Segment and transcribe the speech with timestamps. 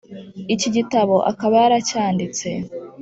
[0.53, 2.47] Iki gitabo akaba yaracyanditse